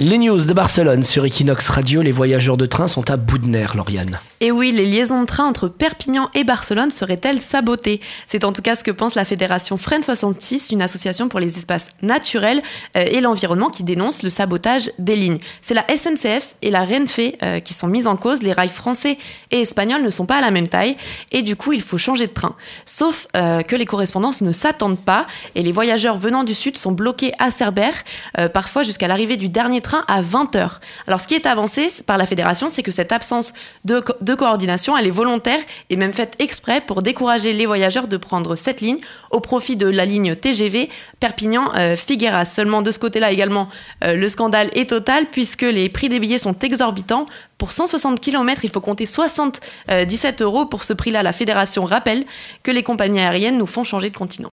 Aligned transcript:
Les 0.00 0.16
news 0.16 0.44
de 0.44 0.52
Barcelone 0.52 1.02
sur 1.02 1.24
Equinox 1.24 1.70
Radio, 1.70 2.02
les 2.02 2.12
voyageurs 2.12 2.56
de 2.56 2.66
train 2.66 2.86
sont 2.86 3.10
à 3.10 3.16
bout 3.16 3.38
de 3.38 3.48
nerfs, 3.48 3.74
Lauriane. 3.74 4.20
Et 4.40 4.52
oui, 4.52 4.70
les 4.70 4.86
liaisons 4.86 5.22
de 5.22 5.26
train 5.26 5.44
entre 5.44 5.66
Perpignan 5.66 6.30
et 6.34 6.44
Barcelone 6.44 6.92
seraient-elles 6.92 7.40
sabotées? 7.40 8.00
C'est 8.24 8.44
en 8.44 8.52
tout 8.52 8.62
cas 8.62 8.76
ce 8.76 8.84
que 8.84 8.92
pense 8.92 9.16
la 9.16 9.24
fédération 9.24 9.76
Fren 9.76 10.00
66, 10.00 10.70
une 10.70 10.82
association 10.82 11.28
pour 11.28 11.40
les 11.40 11.58
espaces 11.58 11.88
naturels 12.00 12.62
euh, 12.96 13.06
et 13.10 13.20
l'environnement 13.20 13.70
qui 13.70 13.82
dénonce 13.82 14.22
le 14.22 14.30
sabotage 14.30 14.92
des 15.00 15.16
lignes. 15.16 15.40
C'est 15.62 15.74
la 15.74 15.84
SNCF 15.88 16.54
et 16.62 16.70
la 16.70 16.84
Renfe 16.84 17.18
euh, 17.42 17.58
qui 17.58 17.74
sont 17.74 17.88
mises 17.88 18.06
en 18.06 18.14
cause. 18.14 18.44
Les 18.44 18.52
rails 18.52 18.68
français 18.68 19.18
et 19.50 19.62
espagnols 19.62 20.04
ne 20.04 20.10
sont 20.10 20.26
pas 20.26 20.36
à 20.36 20.40
la 20.40 20.52
même 20.52 20.68
taille 20.68 20.96
et 21.32 21.42
du 21.42 21.56
coup, 21.56 21.72
il 21.72 21.82
faut 21.82 21.98
changer 21.98 22.28
de 22.28 22.32
train. 22.32 22.54
Sauf 22.86 23.26
euh, 23.34 23.62
que 23.62 23.74
les 23.74 23.86
correspondances 23.86 24.42
ne 24.42 24.52
s'attendent 24.52 25.00
pas 25.00 25.26
et 25.56 25.64
les 25.64 25.72
voyageurs 25.72 26.18
venant 26.18 26.44
du 26.44 26.54
sud 26.54 26.78
sont 26.78 26.92
bloqués 26.92 27.32
à 27.40 27.50
Cerbère, 27.50 28.04
parfois 28.54 28.84
jusqu'à 28.84 29.08
l'arrivée 29.08 29.36
du 29.36 29.48
dernier 29.48 29.80
train 29.80 29.87
à 29.94 30.22
20h. 30.22 30.78
Alors, 31.06 31.20
ce 31.20 31.28
qui 31.28 31.34
est 31.34 31.46
avancé 31.46 31.88
par 32.06 32.18
la 32.18 32.26
fédération, 32.26 32.68
c'est 32.70 32.82
que 32.82 32.90
cette 32.90 33.12
absence 33.12 33.52
de, 33.84 34.00
coordination, 34.34 34.96
elle 34.96 35.06
est 35.06 35.10
volontaire 35.10 35.60
et 35.90 35.96
même 35.96 36.12
faite 36.12 36.34
exprès 36.38 36.80
pour 36.80 37.02
décourager 37.02 37.52
les 37.52 37.66
voyageurs 37.66 38.08
de 38.08 38.16
prendre 38.16 38.56
cette 38.56 38.80
ligne 38.80 38.98
au 39.30 39.40
profit 39.40 39.76
de 39.76 39.86
la 39.86 40.04
ligne 40.04 40.34
TGV 40.34 40.88
Perpignan-Figueras. 41.20 42.44
Seulement, 42.44 42.82
de 42.82 42.92
ce 42.92 42.98
côté-là 42.98 43.32
également, 43.32 43.68
euh, 44.04 44.14
le 44.14 44.28
scandale 44.28 44.70
est 44.74 44.90
total 44.90 45.26
puisque 45.26 45.62
les 45.62 45.88
prix 45.88 46.08
des 46.08 46.20
billets 46.20 46.38
sont 46.38 46.58
exorbitants. 46.58 47.24
Pour 47.58 47.72
160 47.72 48.20
km, 48.20 48.64
il 48.64 48.70
faut 48.70 48.80
compter 48.80 49.04
77 49.04 50.42
euros. 50.42 50.66
Pour 50.66 50.84
ce 50.84 50.92
prix-là, 50.92 51.24
la 51.24 51.32
fédération 51.32 51.84
rappelle 51.84 52.24
que 52.62 52.70
les 52.70 52.84
compagnies 52.84 53.20
aériennes 53.20 53.58
nous 53.58 53.66
font 53.66 53.82
changer 53.82 54.10
de 54.10 54.16
continent. 54.16 54.46